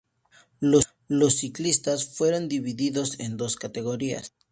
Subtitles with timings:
[0.59, 4.33] Los ciclistas fueron divididos en dos categorías.